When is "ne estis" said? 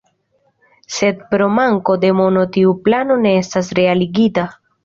3.27-3.73